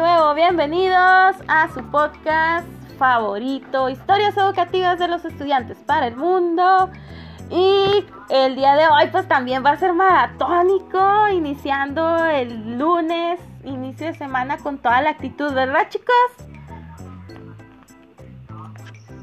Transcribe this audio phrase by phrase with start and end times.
[0.00, 2.66] nuevo, bienvenidos a su podcast
[2.98, 6.88] favorito, Historias Educativas de los Estudiantes para el Mundo.
[7.50, 14.06] Y el día de hoy pues también va a ser maratónico, iniciando el lunes, inicio
[14.06, 16.14] de semana con toda la actitud, ¿verdad chicos?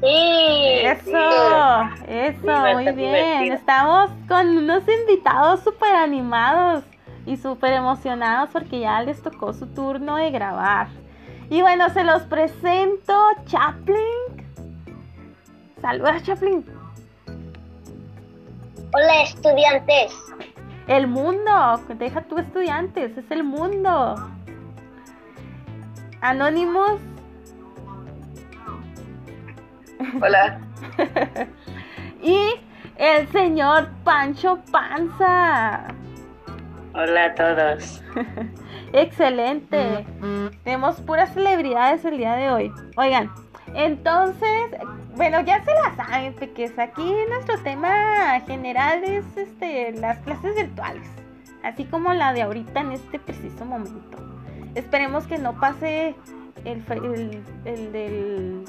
[0.00, 0.06] Sí.
[0.06, 3.52] Eso, eso, muy bien.
[3.52, 6.84] Estamos con unos invitados súper animados
[7.28, 10.88] y súper emocionados porque ya les tocó su turno de grabar.
[11.50, 13.14] Y bueno, se los presento,
[13.44, 14.46] Chaplin.
[15.80, 16.64] Saluda, Chaplin.
[18.94, 20.12] Hola, estudiantes.
[20.86, 24.14] El mundo, deja tú estudiantes, es el mundo.
[26.22, 26.98] Anónimos.
[30.22, 30.60] Hola.
[32.22, 32.54] y
[32.96, 35.97] el señor Pancho Panza.
[37.00, 38.02] Hola a todos.
[38.92, 40.04] Excelente.
[40.64, 42.72] Tenemos puras celebridades el día de hoy.
[42.96, 43.30] Oigan,
[43.72, 44.72] entonces,
[45.14, 51.08] bueno, ya se la saben, que aquí nuestro tema general es este, las clases virtuales,
[51.62, 54.18] así como la de ahorita en este preciso momento.
[54.74, 56.16] Esperemos que no pase
[56.64, 58.64] el, el, el del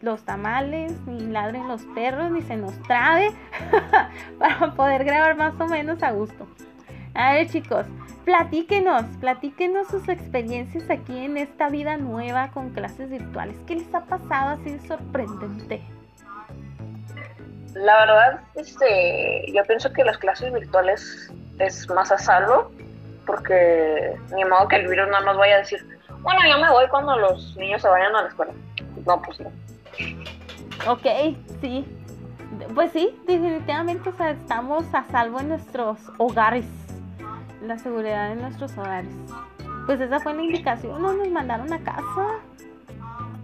[0.00, 3.30] los tamales, ni ladren los perros, ni se nos trabe
[4.40, 6.48] para poder grabar más o menos a gusto.
[7.20, 7.84] A ver chicos,
[8.24, 13.56] platíquenos, platíquenos sus experiencias aquí en esta vida nueva con clases virtuales.
[13.66, 15.82] ¿Qué les ha pasado así de sorprendente?
[17.74, 22.70] La verdad, este, yo pienso que las clases virtuales es más a salvo,
[23.26, 25.78] porque ni modo que el virus no nos vaya a decir,
[26.22, 28.52] bueno, yo me voy cuando los niños se vayan a la escuela.
[29.06, 29.50] No, pues no.
[30.90, 31.84] Ok, sí.
[32.74, 36.64] Pues sí, definitivamente estamos a salvo en nuestros hogares
[37.62, 39.14] la seguridad de nuestros hogares.
[39.86, 42.40] Pues esa fue la indicación, no nos mandaron a casa.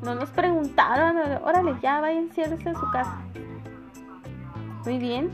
[0.02, 3.18] No nos preguntaron, órale, ya vayan, ciérrese en su casa.
[4.84, 5.30] Muy bien.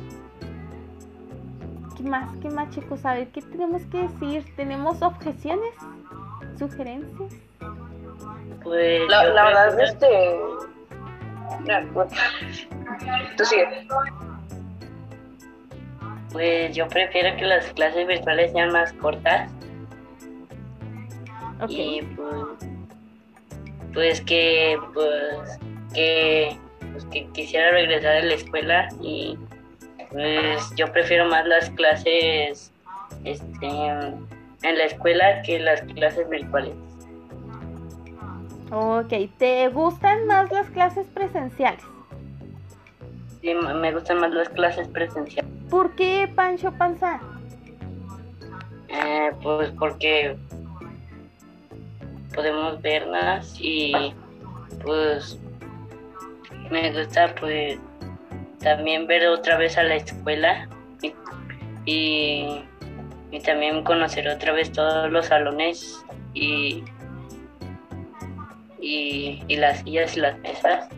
[1.97, 2.31] ¿Qué más?
[2.41, 3.05] ¿Qué más, chicos?
[3.05, 4.45] A ver, ¿qué tenemos que decir?
[4.57, 5.75] ¿Tenemos objeciones?
[6.59, 7.35] ¿Sugerencias?
[8.63, 10.41] Pues la, la verdad, este...
[11.93, 12.13] Pues,
[13.37, 13.87] tú sigue.
[16.33, 19.51] Pues yo prefiero que las clases virtuales sean más cortas.
[21.69, 22.71] Y pues,
[23.93, 25.59] pues que pues
[25.95, 26.59] que
[26.93, 29.39] pues que quisiera regresar a la escuela y
[30.11, 32.73] pues yo prefiero más las clases
[33.25, 36.75] este, en la escuela que las clases virtuales.
[38.71, 41.85] Ok, ¿te gustan más las clases presenciales?
[43.41, 45.62] Sí, me gustan más las clases presenciales.
[45.73, 47.19] ¿Por qué Pancho Panza?
[48.91, 50.37] Eh, pues porque
[52.35, 54.13] podemos verlas y
[54.85, 55.41] pues
[56.71, 57.79] me gusta pues
[58.59, 60.69] también ver otra vez a la escuela
[61.87, 62.67] y,
[63.31, 66.05] y, también conocer otra vez todos los salones
[66.35, 66.85] y,
[68.79, 70.91] y, y las sillas y las mesas.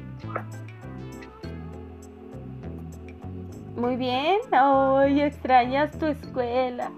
[3.85, 4.39] Muy bien.
[4.51, 6.91] Ay, extrañas tu escuela.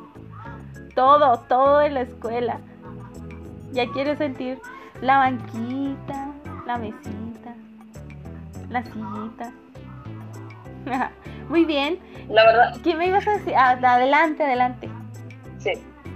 [0.95, 2.61] Todo, todo de la escuela.
[3.73, 4.61] Ya quieres sentir
[5.01, 6.29] la banquita,
[6.65, 7.57] la mesita,
[8.71, 9.53] la sillita.
[11.49, 11.99] Muy bien.
[12.29, 12.77] La verdad.
[12.85, 13.55] ¿Qué me ibas a decir?
[13.57, 14.89] Ah, adelante, adelante.
[15.59, 15.73] Sí.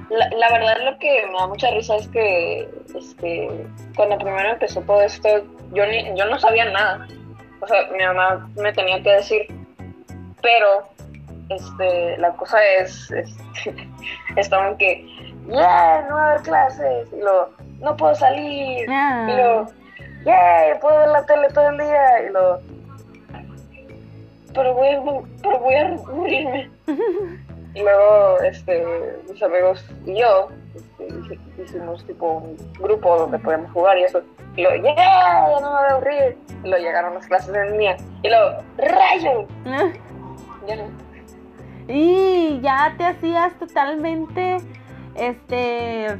[0.08, 3.66] La, la, verdad lo que me da mucha risa es que este,
[3.96, 5.28] cuando primero empezó todo esto,
[5.72, 7.08] yo, ni, yo no sabía nada.
[7.60, 9.59] O sea, mi mamá me tenía que decir,
[10.42, 10.88] pero
[11.50, 13.70] este, la cosa es, este,
[14.36, 15.06] en que,
[15.48, 19.26] ya, no va a haber clases, y lo, no puedo salir, Ah.
[19.28, 19.66] y lo,
[20.24, 22.60] ya, puedo ver la tele todo el día, y lo,
[24.54, 25.02] pero voy a,
[25.42, 26.70] pero voy a morirme.
[27.74, 28.84] y luego, este,
[29.28, 34.22] mis amigos y yo, este, hicimos tipo un grupo donde podíamos jugar y eso,
[34.56, 37.72] y luego, ya, ya no me voy a aburrir, y luego llegaron las clases en
[37.72, 39.46] línea, y luego, rayo,
[40.66, 40.84] ya no.
[41.88, 44.58] Y ya te hacías totalmente,
[45.14, 46.18] este,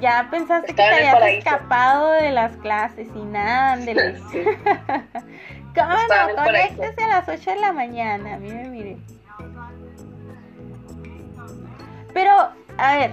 [0.00, 1.38] ya pensaste Estaba que te habías paraíso.
[1.38, 4.20] escapado de las clases y nada, ándele.
[4.30, 4.40] Sí.
[5.74, 6.44] ¿Cómo Estaba no?
[6.44, 8.96] Conéctese a las 8 de la mañana, mire, mire.
[12.12, 12.32] Pero,
[12.76, 13.12] a ver,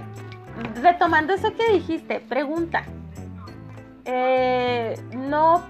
[0.82, 2.82] retomando eso que dijiste, pregunta.
[4.04, 5.62] Eh, ¿No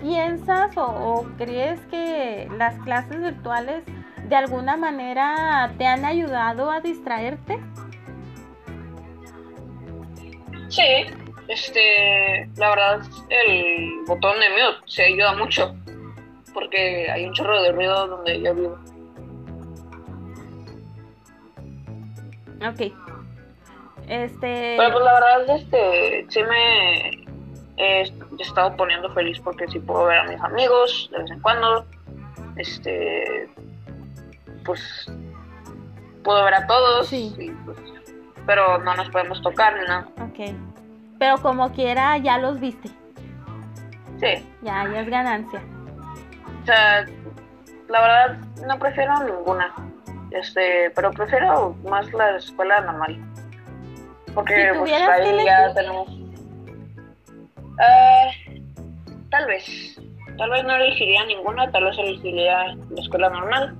[0.00, 3.84] piensas o, o crees que las clases virtuales
[4.28, 7.58] de alguna manera te han ayudado a distraerte?
[10.68, 11.06] Sí,
[11.48, 13.00] este, la verdad,
[13.30, 15.74] el botón de mute se ayuda mucho
[16.52, 18.78] porque hay un chorro de ruido donde yo vivo.
[22.66, 22.92] Ok.
[24.08, 24.74] Este.
[24.76, 27.27] Pero pues la verdad, este, sí me
[27.78, 31.86] he estado poniendo feliz porque sí puedo ver a mis amigos de vez en cuando.
[32.56, 33.48] Este,
[34.64, 35.06] pues
[36.24, 37.06] puedo ver a todos.
[37.08, 37.34] Sí.
[37.38, 37.78] y, pues,
[38.46, 40.08] pero no nos podemos tocar ni nada.
[40.20, 40.54] Ok.
[41.18, 42.88] Pero como quiera, ya los viste.
[44.18, 44.46] Sí.
[44.62, 45.62] Ya, ya es ganancia.
[46.62, 47.06] O sea,
[47.88, 49.74] la verdad no prefiero ninguna.
[50.30, 53.18] Este, pero prefiero más la escuela normal.
[54.34, 56.17] Porque Si pues ahí ya tenemos.
[57.78, 58.30] Ah,
[59.30, 60.00] tal vez.
[60.36, 63.76] Tal vez no elegiría ninguna, tal vez elegiría la escuela normal.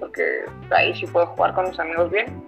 [0.00, 0.22] Porque
[0.70, 2.42] ahí sí puedo jugar con mis amigos bien.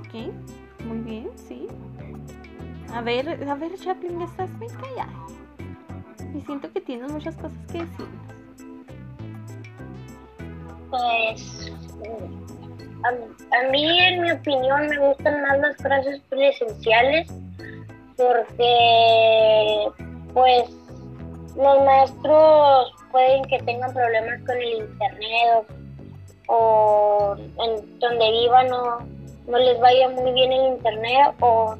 [0.00, 0.84] Ok.
[0.84, 1.68] Muy bien, sí.
[2.92, 5.12] A ver, a ver, Chaplin, estás muy callada.
[6.34, 8.20] Y siento que tienes muchas cosas que decirnos.
[10.90, 11.72] Pues
[13.04, 17.28] a, a mí, en mi opinión, me gustan más las clases presenciales
[18.16, 19.88] porque,
[20.34, 20.70] pues,
[21.56, 25.66] los maestros pueden que tengan problemas con el internet
[26.46, 28.98] o, en donde vivan no,
[29.48, 31.76] no les vaya muy bien el internet o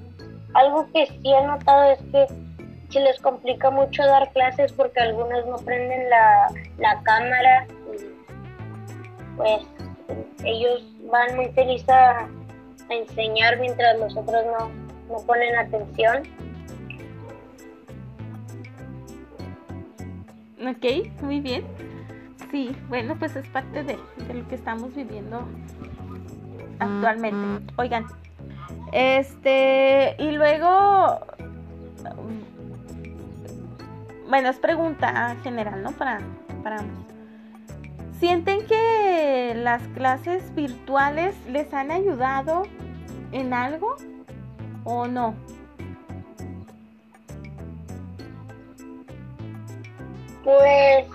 [0.55, 2.27] algo que sí he notado es que
[2.91, 9.63] se les complica mucho dar clases porque algunos no prenden la, la cámara y pues
[10.45, 14.71] ellos van muy felices a, a enseñar mientras los otros no,
[15.09, 16.23] no ponen atención.
[20.61, 21.65] Ok, muy bien.
[22.51, 23.97] Sí, bueno, pues es parte de,
[24.27, 25.47] de lo que estamos viviendo
[26.81, 27.73] actualmente.
[27.77, 28.07] Oigan,
[28.93, 31.21] este, y luego,
[34.29, 35.93] bueno, es pregunta general, ¿no?
[35.93, 36.21] Para,
[36.63, 37.10] para ambos.
[38.21, 42.65] ¿Sienten que las clases virtuales les han ayudado
[43.33, 43.97] en algo
[44.85, 45.35] o no?
[50.45, 51.07] Pues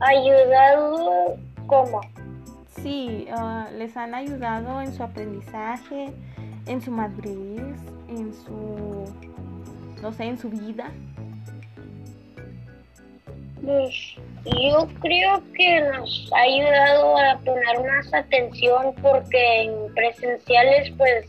[0.00, 2.02] ayudado como
[2.80, 6.14] Sí, ah, les han ayudado en su aprendizaje,
[6.66, 7.76] en su madurez,
[8.08, 9.04] en su,
[10.00, 10.92] no sé, en su vida.
[13.64, 14.14] Pues,
[14.44, 21.26] yo creo que nos ha ayudado a poner más atención porque en presenciales pues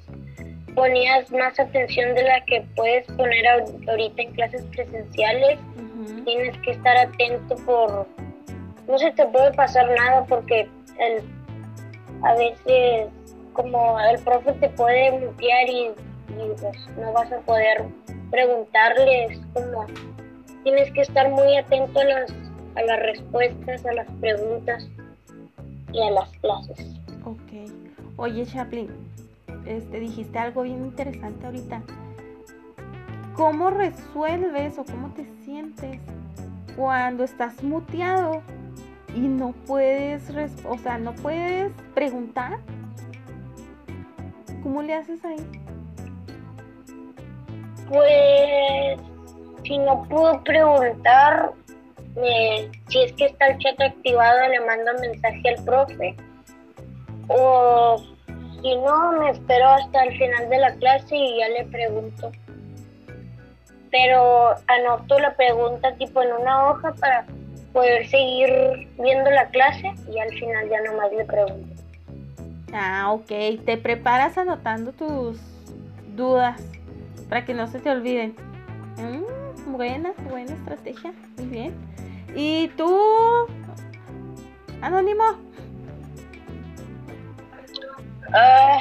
[0.75, 5.59] ponías más atención de la que puedes poner ahor- ahorita en clases presenciales.
[6.23, 8.07] Tienes que estar atento por...
[8.87, 10.67] No se te puede pasar nada porque
[10.99, 11.21] el,
[12.23, 13.07] a veces
[13.53, 17.83] como el profe te puede mutear y, y, pues no vas a poder
[18.31, 19.85] preguntarles como
[20.63, 22.33] tienes que estar muy atento a las,
[22.75, 24.87] a las respuestas, a las preguntas
[25.91, 26.99] y a las clases.
[27.23, 27.71] Ok.
[28.17, 28.89] Oye, Chaplin,
[29.65, 31.81] este, dijiste algo bien interesante ahorita.
[33.35, 35.99] ¿Cómo resuelves o cómo te sientes
[36.75, 38.41] cuando estás muteado
[39.15, 40.23] y no puedes,
[40.65, 42.59] o sea, no puedes preguntar?
[44.61, 45.37] ¿Cómo le haces ahí?
[47.87, 48.99] Pues
[49.63, 51.51] si no puedo preguntar,
[52.15, 56.15] eh, si es que está el chat activado, le mando mensaje al profe.
[57.27, 58.03] O
[58.61, 62.31] si no, me espero hasta el final de la clase y ya le pregunto.
[63.91, 67.25] Pero anoto la pregunta tipo en una hoja para
[67.73, 71.83] poder seguir viendo la clase y al final ya nomás le pregunto.
[72.73, 73.63] Ah, ok.
[73.65, 75.39] Te preparas anotando tus
[76.15, 76.61] dudas
[77.29, 78.35] para que no se te olviden.
[78.97, 79.38] Mm,
[79.73, 81.13] buena, buena estrategia.
[81.37, 81.73] Muy bien.
[82.35, 83.47] ¿Y tú,
[84.81, 85.23] Anónimo?
[88.33, 88.77] Ah,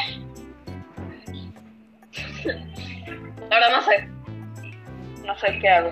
[3.50, 4.08] ahora no sé.
[5.24, 5.90] No sé qué hago.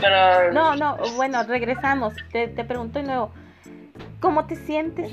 [0.00, 0.52] Pero.
[0.52, 2.14] No, no, bueno, regresamos.
[2.32, 3.30] Te, te pregunto de nuevo.
[4.20, 5.12] ¿Cómo te sientes?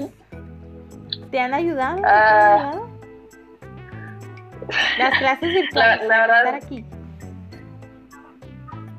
[1.31, 1.98] ¿Te han ayudado?
[2.01, 2.55] ¿Te han Ah.
[2.69, 2.89] ayudado?
[4.98, 6.01] Las clases virtuales.
[6.07, 6.86] La- la verdad- estar aquí.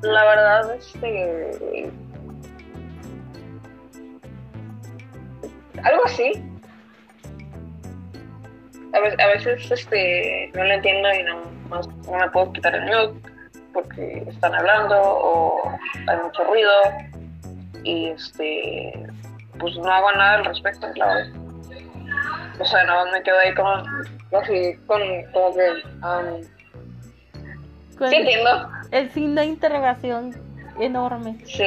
[0.05, 1.91] La verdad, este.
[5.83, 6.31] Algo así.
[8.93, 12.75] A veces, a veces este, no lo entiendo y no, no, no me puedo quitar
[12.75, 13.29] el mute
[13.73, 15.69] porque están hablando o
[16.07, 16.71] hay mucho ruido
[17.83, 19.07] y este
[19.59, 21.33] pues no hago nada al respecto, la verdad.
[22.59, 23.71] o sea, no me quedo ahí como,
[24.39, 25.69] así, con, como que,
[26.03, 26.41] um,
[28.09, 30.35] sí entiendo, el signo de interrogación
[30.79, 31.37] enorme.
[31.45, 31.63] sí,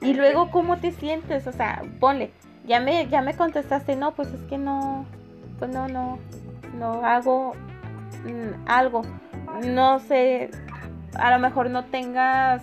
[0.00, 1.46] Y luego, ¿cómo te sientes?
[1.46, 2.30] O sea, ponle,
[2.66, 5.06] ya me, ya me contestaste, no, pues es que no,
[5.58, 6.18] pues no, no,
[6.78, 7.52] no hago
[8.24, 9.02] mm, algo.
[9.64, 10.50] No sé,
[11.14, 12.62] a lo mejor no tengas,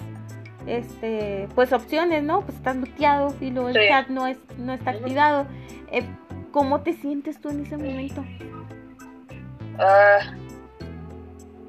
[0.67, 2.41] este, pues opciones, ¿no?
[2.41, 3.81] Pues estás muteado y luego el Sí.
[3.89, 5.47] chat no, es, no está activado.
[5.91, 6.03] Eh,
[6.51, 8.23] ¿Cómo te sientes tú en ese momento?
[9.79, 10.19] Ah,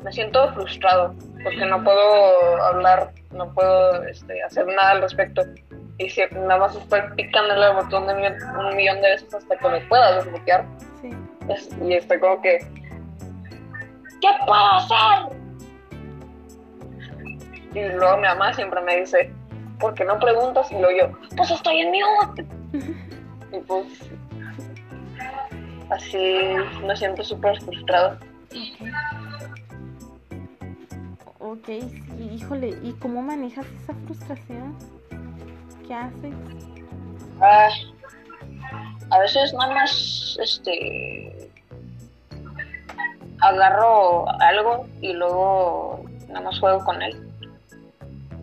[0.02, 5.42] me siento frustrado porque no puedo hablar, no puedo este, hacer nada al respecto.
[5.98, 9.68] Y si nada más estoy picándole al botón de un millón de veces hasta que
[9.68, 10.64] me pueda desbloquear.
[11.00, 11.10] Sí.
[11.48, 12.58] Es- y estoy como que,
[14.20, 15.36] ¿qué puedo hacer?
[17.74, 19.32] Y luego mi mamá siempre me dice,
[19.80, 20.70] ¿por qué no preguntas?
[20.70, 22.46] Y luego yo, pues estoy en mute.
[23.56, 23.86] y pues,
[25.90, 28.18] así me siento súper frustrado.
[31.52, 34.74] Ok, sí, híjole, ¿y cómo manejas esa frustración?
[35.86, 36.32] ¿Qué haces?
[37.42, 37.68] Ah,
[39.10, 41.50] a veces nada más, este,
[43.42, 47.30] agarro algo y luego nada más juego con él.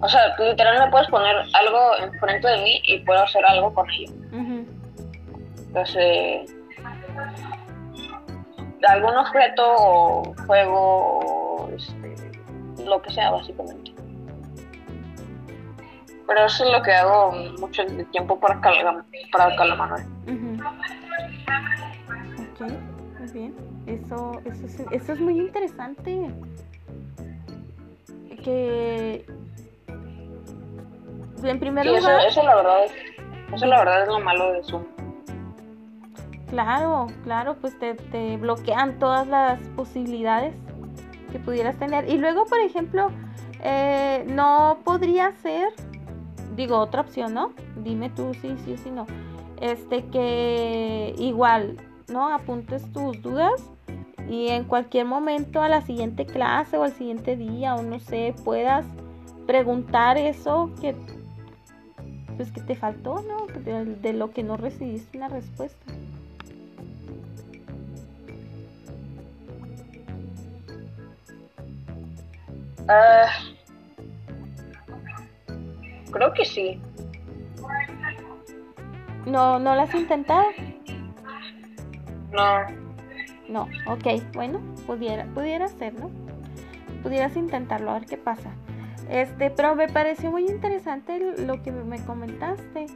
[0.02, 3.90] O sea, literal me puedes poner algo enfrente de mí y puedo hacer algo con
[3.90, 4.14] ello.
[4.34, 4.66] Ujú,
[5.66, 6.54] Entonces,
[8.88, 11.39] algún objeto o juego o
[12.86, 13.94] lo que sea, básicamente.
[16.28, 20.06] Pero eso es lo que hago mucho tiempo para calmar, para calmar.
[20.28, 20.58] ujú.
[22.54, 22.72] Ok,
[23.20, 23.56] muy bien.
[23.88, 26.30] Eso, eso, es, eso es muy interesante.
[28.44, 29.26] Que
[31.44, 32.92] en primer Sí, eso, lugar, eso la verdad es,
[33.54, 34.84] eso la verdad es lo malo de Zoom.
[36.48, 40.54] claro, claro, pues te, te bloquean todas las posibilidades
[41.32, 42.10] que pudieras tener.
[42.10, 43.10] Y luego, por ejemplo,
[43.64, 45.70] eh, no podría ser,
[46.56, 47.54] digo, otra opción, ¿no?
[47.84, 49.06] Dime tú sí, sí o sí no.
[49.62, 52.34] Este que igual, ¿no?
[52.34, 53.62] Apuntes tus dudas
[54.30, 58.34] y en cualquier momento a la siguiente clase o al siguiente día o no sé,
[58.46, 58.86] puedas
[59.48, 60.96] preguntar eso que
[62.38, 63.48] pues que te faltó, ¿no?
[63.60, 65.92] De, de lo que no recibiste una respuesta.
[72.92, 73.30] Ah,
[76.12, 76.82] creo que sí.
[79.28, 80.46] ¿No, no lo has intentado?
[82.32, 82.66] No,
[83.48, 86.10] No, ok, bueno, pudiera, pudiera ser, ¿no?
[87.04, 88.50] Pudieras intentarlo, a ver qué pasa.
[89.08, 92.88] Este, pero me pareció muy interesante lo que me comentaste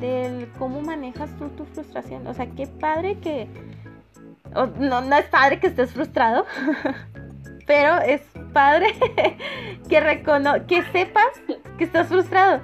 [0.00, 2.26] del cómo manejas tú tu frustración.
[2.26, 3.48] O sea, qué padre que...
[4.78, 6.46] no, no es padre que estés frustrado,
[7.66, 8.22] pero es
[8.56, 8.86] padre
[9.90, 11.26] que, recono que sepas
[11.76, 12.62] que estás frustrado.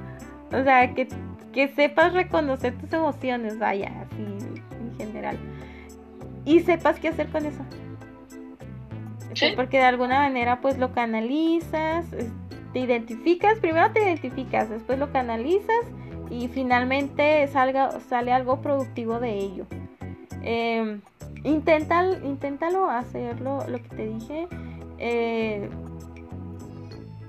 [0.51, 1.07] O sea, que,
[1.53, 5.37] que sepas reconocer tus emociones, vaya, así en general.
[6.47, 7.63] Y sepas qué hacer con eso.
[9.35, 9.53] Sí.
[9.55, 12.07] Porque de alguna manera pues lo canalizas,
[12.73, 15.85] te identificas, primero te identificas, después lo canalizas
[16.31, 19.67] y finalmente salga, sale algo productivo de ello.
[20.43, 21.01] Eh,
[21.45, 24.49] inténtalo, inténtalo hacerlo, lo que te dije.
[24.99, 25.69] Eh,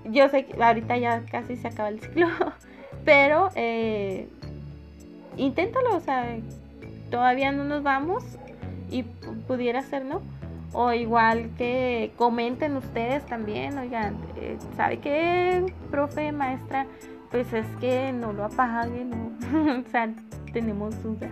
[0.06, 2.28] yo sé que ahorita ya casi se acaba el ciclo,
[3.06, 4.28] pero eh,
[5.38, 6.38] inténtalo, o sea,
[7.10, 8.24] todavía no nos vamos
[8.90, 10.22] y pu- pudiera ser, ¿no?
[10.74, 16.88] O igual que comenten ustedes también, oigan, eh, ¿sabe qué, profe, maestra?
[17.32, 19.82] Pues es que no lo apague, ¿no?
[19.88, 20.10] o sea,
[20.52, 21.32] tenemos dudas.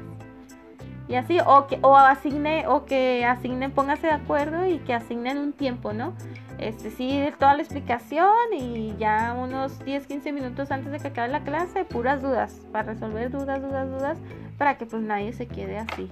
[1.07, 5.37] Y así, o que o asigne, o que asignen, póngase de acuerdo y que asignen
[5.39, 6.13] un tiempo, ¿no?
[6.61, 11.29] Este, sí, toda la explicación y ya unos 10, 15 minutos antes de que acabe
[11.29, 14.17] la clase, puras dudas, para resolver dudas, dudas, dudas,
[14.59, 16.07] para que pues nadie se quede así.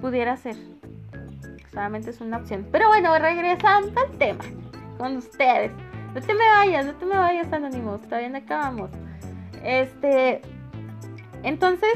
[0.00, 0.56] Pudiera ser.
[1.70, 2.66] Solamente es una opción.
[2.72, 4.44] Pero bueno, regresando al tema
[4.96, 5.70] con ustedes.
[6.14, 8.00] No te me vayas, no te me vayas, Anónimos.
[8.02, 8.90] Todavía no acabamos.
[9.62, 10.40] Este.
[11.42, 11.94] Entonces,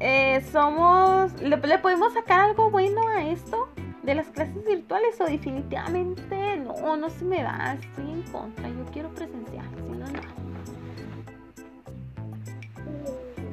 [0.00, 1.38] eh, somos.
[1.42, 3.68] ¿le, le podemos sacar algo bueno a esto?
[4.08, 8.84] De las clases virtuales o definitivamente no, no se me da, estoy en contra, yo
[8.90, 10.22] quiero presencial, si no, no.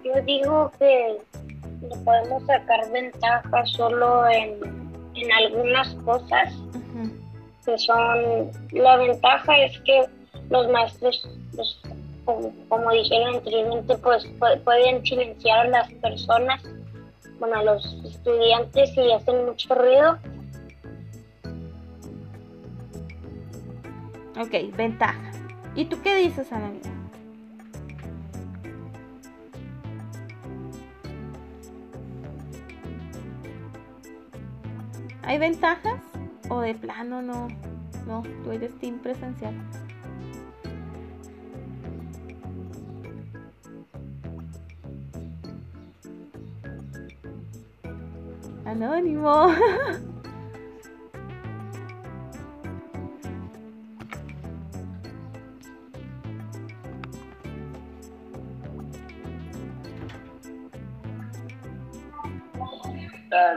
[0.01, 1.17] Yo digo que
[1.81, 4.53] le podemos sacar ventaja solo en,
[5.15, 6.53] en algunas cosas
[7.65, 10.05] que son la ventaja es que
[10.49, 11.77] los maestros pues,
[12.23, 16.63] como, como dijeron anteriormente pues pu- pueden silenciar a las personas
[17.39, 20.17] bueno, a los estudiantes y hacen mucho ruido.
[24.37, 25.31] Ok, ventaja.
[25.75, 26.71] ¿Y tú qué dices, Ana?
[35.23, 36.01] ¿Hay ventajas?
[36.49, 37.47] ¿O de plano no?
[38.05, 39.53] No, tú eres team presencial.
[48.65, 49.47] Anónimo.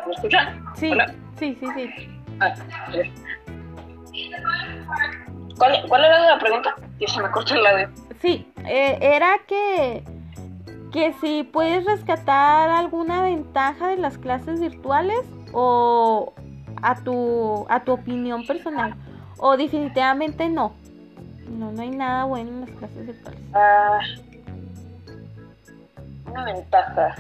[0.07, 0.65] ¿Me escuchan?
[0.77, 1.15] Sí, Hola.
[1.39, 2.09] sí, sí, sí.
[2.41, 2.55] Ah,
[2.93, 3.13] sí.
[5.57, 6.75] ¿Cuál, ¿Cuál era la pregunta?
[6.99, 7.89] Que se me corta el audio.
[8.21, 10.03] Sí, eh, era que,
[10.93, 15.21] que si puedes rescatar alguna ventaja de las clases virtuales
[15.53, 16.33] o
[16.83, 18.95] a tu, a tu opinión personal.
[19.39, 20.73] O definitivamente no.
[21.49, 23.41] No, no hay nada bueno en las clases virtuales.
[23.55, 24.01] Ah,
[26.27, 27.15] una ventaja.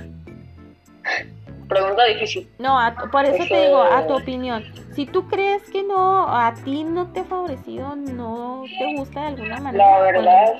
[1.69, 2.51] Pregunta difícil.
[2.59, 4.65] No, a por eso Es te digo, a tu opinión.
[4.93, 9.27] Si tú crees que no, a ti no te ha favorecido, no te gusta de
[9.27, 9.85] alguna manera.
[9.85, 10.53] La pues, verdad.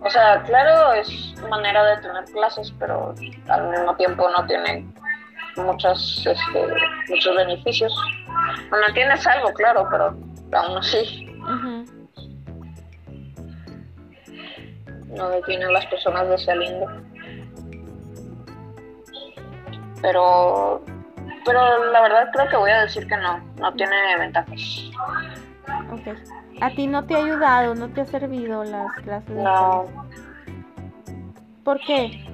[0.00, 3.14] O sea, claro, es manera de tener clases, pero
[3.48, 4.86] al mismo tiempo no tiene
[5.56, 6.66] muchos, este,
[7.08, 7.92] muchos beneficios.
[8.70, 10.16] Bueno, tienes algo, claro, pero
[10.52, 11.84] aún así ujú.
[15.16, 16.86] no detiene a las personas de ese lindo.
[20.02, 20.82] Pero,
[21.44, 24.90] pero la verdad creo que voy a decir que no, no tiene ventajas.
[25.92, 26.16] Ok.
[26.60, 29.84] A ti no te ha ayudado, no te ha servido las clases No.
[31.64, 32.24] ¿Por qué?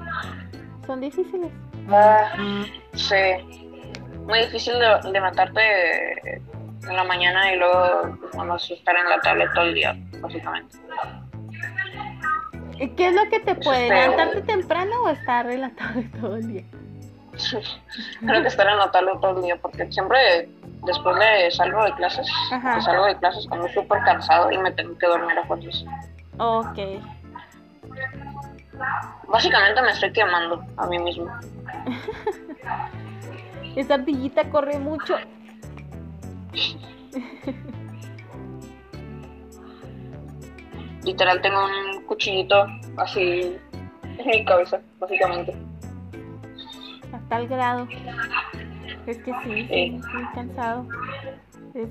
[0.86, 1.50] Son difíciles.
[1.90, 2.32] ah,
[2.94, 3.74] sí,
[4.26, 6.38] muy difícil de levantarte
[6.88, 10.78] en la mañana y luego más estar en la tablet todo el día, básicamente.
[12.78, 13.88] ¿Y ¿Qué es lo que te puede?
[13.88, 16.64] ¿Levantarte temprano o estar relatado todo el día?
[18.20, 20.48] Creo que estar tablet todo el día, porque siempre
[20.82, 22.80] después de salgo de clases, Ajá.
[22.80, 25.84] salgo de clases cuando súper cansado y me tengo que dormir a fuerzas.
[26.38, 26.78] Ok.
[29.28, 31.26] Básicamente me estoy quemando a mí mismo.
[33.76, 35.16] Esa ardillita corre mucho.
[41.04, 42.66] Literal tengo un cuchillito
[42.96, 43.58] así
[44.02, 45.54] en mi cabeza, básicamente.
[47.34, 47.88] Tal grado.
[49.08, 50.86] Es que sí, sí, estoy cansado.
[51.74, 51.88] Es-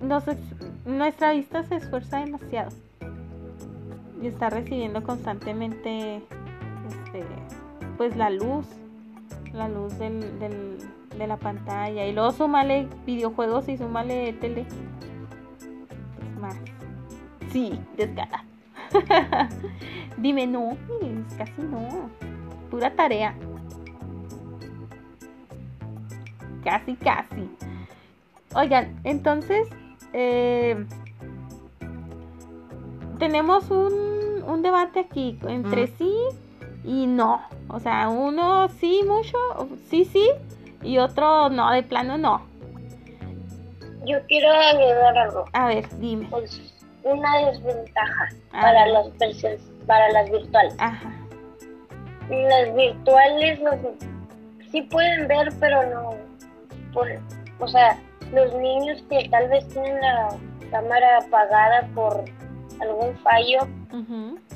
[0.00, 0.38] nos es-
[0.86, 2.70] nuestra vista se esfuerza demasiado.
[4.22, 7.24] Y está recibiendo constantemente este
[7.96, 8.64] pues la luz.
[9.52, 10.78] La luz del, del-
[11.18, 12.06] de la pantalla.
[12.06, 14.60] Y luego súmale videojuegos y súmale tele.
[14.60, 16.54] Es más.
[17.50, 18.44] Sí, descarga.
[20.18, 22.08] Dime no, pues, casi no.
[22.70, 23.34] Pura tarea.
[26.64, 27.50] Casi, casi.
[28.54, 29.68] Oigan, entonces,
[30.12, 30.86] eh,
[33.18, 36.14] tenemos un, un debate aquí entre sí
[36.84, 37.42] y no.
[37.68, 39.38] O sea, uno sí mucho,
[39.88, 40.28] sí, sí,
[40.82, 42.42] y otro no, de plano no.
[44.04, 45.44] Yo quiero agregar algo.
[45.52, 46.26] A ver, dime.
[46.30, 46.60] Pues
[47.04, 49.06] una desventaja para las
[49.86, 50.74] para las virtuales.
[50.78, 51.12] Ajá.
[52.28, 53.76] Las virtuales los,
[54.70, 56.31] sí pueden ver, pero no.
[56.92, 57.08] Por,
[57.58, 57.98] o sea,
[58.32, 60.36] los niños que tal vez tienen la
[60.70, 62.24] cámara apagada por
[62.80, 63.60] algún fallo,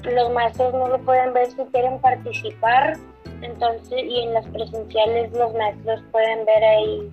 [0.02, 2.96] los maestros no lo pueden ver si quieren participar.
[3.42, 7.12] Entonces, y en las presenciales los maestros pueden ver ahí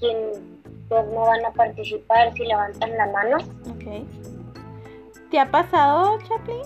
[0.00, 0.16] quién
[0.88, 3.36] pues, no van a participar si levantan la mano.
[3.70, 4.06] Ok.
[5.30, 6.62] ¿Te ha pasado, Chaplin?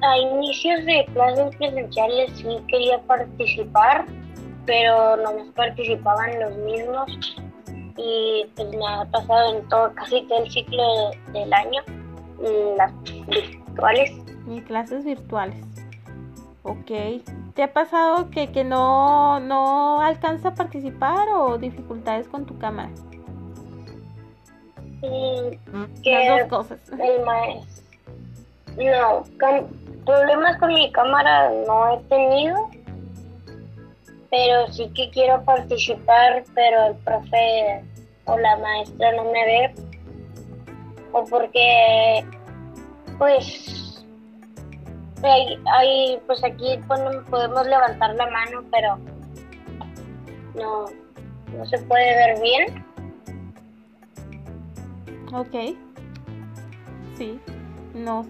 [0.00, 4.06] A inicios de clases presenciales sí quería participar,
[4.68, 7.10] pero no más participaban los mismos
[7.96, 10.82] y pues me ha pasado en todo, casi todo el ciclo
[11.32, 11.82] de- del año,
[12.40, 14.12] y las virtuales.
[14.46, 15.56] Mis clases virtuales.
[16.62, 16.90] Ok.
[17.54, 22.90] ¿Te ha pasado que, que no, no alcanza a participar o dificultades con tu cámara?
[25.02, 25.58] Y
[26.02, 26.78] que Las dos cosas.
[26.90, 27.82] el maestro...
[28.76, 29.24] No,
[30.06, 32.68] problemas con mi cámara no he tenido,
[34.30, 37.84] pero sí que quiero participar, pero el profe
[38.26, 39.74] o la maestra no me ve,
[41.12, 42.24] o porque,
[43.18, 43.88] pues,
[45.22, 48.98] Ahí, pues aquí podemos levantar la mano, pero
[50.54, 50.84] no,
[51.56, 52.84] no se puede ver bien.
[55.32, 55.76] Ok.
[57.16, 57.40] Sí.
[57.94, 58.24] No,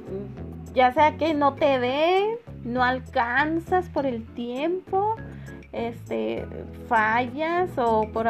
[0.73, 5.17] ya sea que no te ve, no alcanzas por el tiempo,
[5.73, 6.47] este,
[6.89, 8.27] fallas o por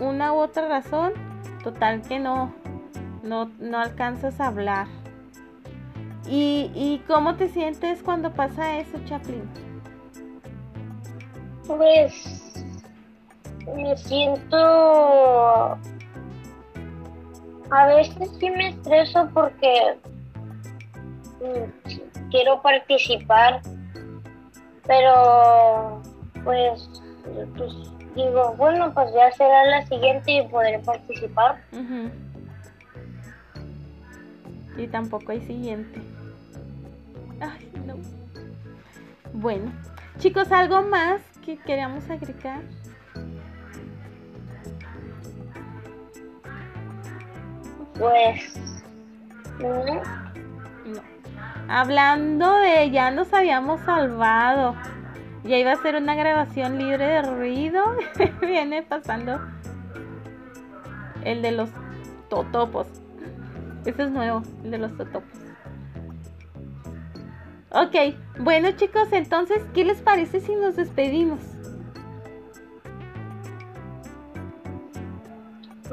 [0.00, 1.12] una u otra razón,
[1.62, 2.52] total que no,
[3.22, 4.86] no, no alcanzas a hablar.
[6.28, 9.48] ¿Y, ¿Y cómo te sientes cuando pasa eso, Chaplin?
[11.66, 12.64] Pues
[13.74, 15.78] me siento...
[17.68, 19.98] A veces sí me estreso porque
[21.40, 23.60] mm, quiero participar,
[24.86, 26.00] pero
[26.46, 26.88] pues,
[27.56, 27.72] pues,
[28.14, 31.60] digo, bueno, pues ya será la siguiente y podré participar.
[34.76, 36.00] Y tampoco hay siguiente.
[37.40, 37.96] Ay, no.
[39.32, 39.72] Bueno,
[40.18, 42.60] chicos, ¿algo más que queríamos agregar?
[47.98, 48.54] Pues,
[49.58, 49.84] no.
[49.84, 51.02] No.
[51.68, 54.76] Hablando de ya nos habíamos salvado.
[55.46, 57.84] Ya iba a ser una grabación libre de ruido.
[58.40, 59.40] Viene pasando
[61.24, 61.70] el de los
[62.28, 62.86] totopos.
[63.84, 65.30] Ese es nuevo, el de los totopos.
[67.70, 67.94] Ok,
[68.40, 71.40] bueno chicos, entonces, ¿qué les parece si nos despedimos?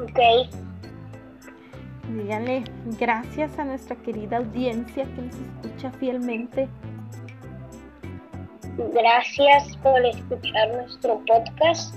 [0.00, 0.18] Ok.
[2.08, 2.64] Díganle
[2.98, 6.68] gracias a nuestra querida audiencia que nos escucha fielmente.
[8.76, 11.94] Gracias por escuchar nuestro podcast.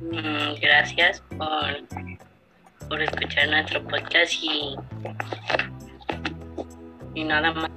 [0.00, 4.76] Mm, gracias por, por escuchar nuestro podcast y,
[7.14, 7.70] y nada más.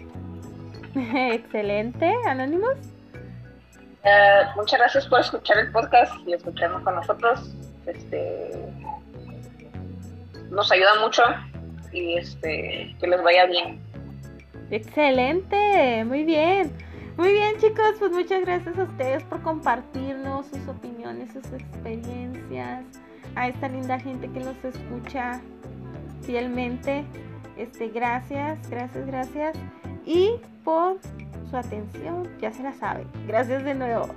[1.34, 2.75] Excelente, Anónimos.
[4.04, 7.56] Eh, muchas gracias por escuchar el podcast y escucharnos con nosotros.
[7.86, 8.51] Este
[10.49, 11.23] nos ayuda mucho
[11.91, 13.85] y este que les vaya bien.
[14.75, 16.69] Excelente, muy bien.
[17.15, 22.83] Muy bien chicos, pues muchas gracias a ustedes por compartirnos sus opiniones, sus experiencias,
[23.35, 25.39] a esta linda gente que nos escucha
[26.23, 27.05] fielmente.
[27.55, 29.57] Este, gracias, gracias, gracias.
[30.05, 30.31] Y
[30.65, 30.99] por
[31.49, 33.05] su atención, ya se la sabe.
[33.27, 34.09] Gracias de nuevo.